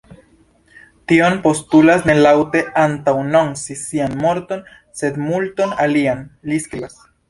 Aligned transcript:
Tio 1.11 1.27
postulas 1.43 2.07
ne 2.11 2.15
laŭte 2.21 2.63
antaŭanonci 2.87 3.79
sian 3.85 4.19
morton 4.27 4.67
sed 5.03 5.25
multon 5.31 5.81
alian”, 5.89 6.31
li 6.53 6.65
skribas. 6.69 7.03